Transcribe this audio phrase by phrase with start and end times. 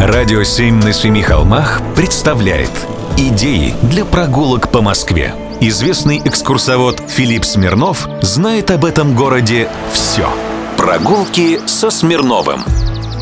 [0.00, 2.70] Радио «Семь на семи холмах» представляет
[3.18, 5.34] Идеи для прогулок по Москве.
[5.60, 10.26] Известный экскурсовод Филипп Смирнов знает об этом городе все.
[10.78, 12.60] Прогулки со Смирновым.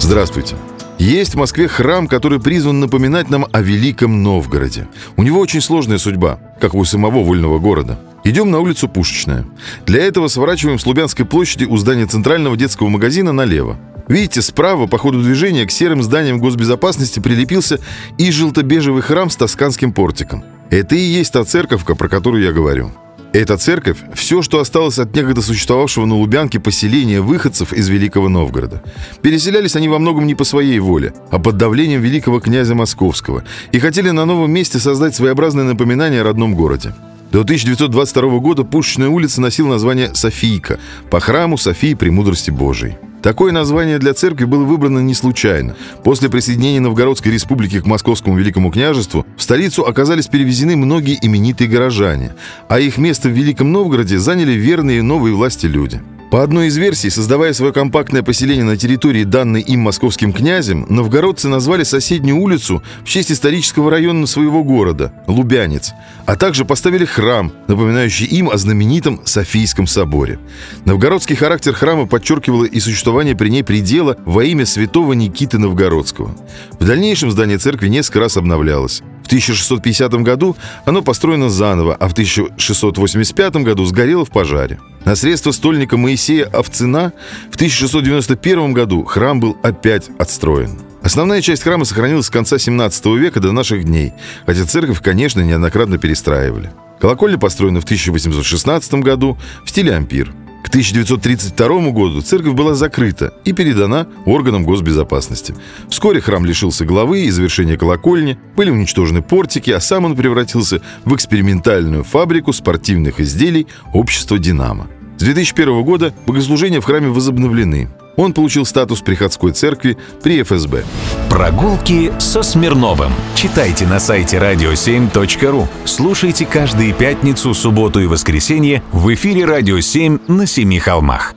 [0.00, 0.56] Здравствуйте.
[0.98, 4.88] Есть в Москве храм, который призван напоминать нам о Великом Новгороде.
[5.16, 8.00] У него очень сложная судьба, как у самого вольного города.
[8.24, 9.46] Идем на улицу Пушечная.
[9.86, 13.78] Для этого сворачиваем с Лубянской площади у здания центрального детского магазина налево.
[14.08, 17.80] Видите, справа по ходу движения к серым зданиям госбезопасности прилепился
[18.18, 20.44] и желто-бежевый храм с тосканским портиком.
[20.70, 22.90] Это и есть та церковка, про которую я говорю.
[23.32, 28.80] Эта церковь– все, что осталось от некогда существовавшего на Лубянке поселения выходцев из Великого Новгорода.
[29.22, 33.42] Переселялись они во многом не по своей воле, а под давлением великого князя Московского
[33.72, 36.94] и хотели на новом месте создать своеобразное напоминание о родном городе.
[37.32, 40.78] До 1922 года Пушечная улица носила название Софийка
[41.10, 42.94] по храму Софии Премудрости Божией.
[43.24, 45.74] Такое название для церкви было выбрано не случайно.
[46.02, 52.34] После присоединения Новгородской республики к Московскому Великому княжеству в столицу оказались перевезены многие именитые горожане,
[52.68, 56.02] а их место в Великом Новгороде заняли верные новые власти люди–
[56.34, 61.48] по одной из версий, создавая свое компактное поселение на территории, данной им московским князем, новгородцы
[61.48, 65.92] назвали соседнюю улицу в честь исторического района своего города– Лубянец,
[66.26, 70.40] а также поставили храм, напоминающий им о знаменитом Софийском соборе.
[70.84, 76.34] Новгородский характер храма подчеркивало и существование при ней предела во имя святого Никиты Новгородского.
[76.80, 79.04] В дальнейшем здание церкви несколько раз обновлялось.
[79.34, 84.78] В 1650 году оно построено заново, а в 1685 году сгорело в пожаре.
[85.04, 87.12] На средства стольника Моисея Овцина
[87.50, 90.78] в 1691 году храм был опять отстроен.
[91.02, 94.12] Основная часть храма сохранилась с конца 17 века до наших дней,
[94.46, 96.70] хотя церковь, конечно, неоднократно перестраивали.
[97.00, 100.32] Колокольня построена в 1816 году в стиле ампир–
[100.64, 105.54] к 1932 году церковь была закрыта и передана органам госбезопасности.
[105.90, 111.14] Вскоре храм лишился главы и завершения колокольни, были уничтожены портики, а сам он превратился в
[111.14, 114.86] экспериментальную фабрику спортивных изделий общества «Динамо».
[115.18, 117.90] С 2001 года богослужения в храме возобновлены.
[118.16, 120.84] Он получил статус приходской церкви при ФСБ.
[121.28, 123.12] Прогулки со Смирновым.
[123.34, 125.66] Читайте на сайте radio7.ru.
[125.84, 131.34] Слушайте каждые пятницу, субботу и воскресенье в эфире «Радио 7» на Семи холмах.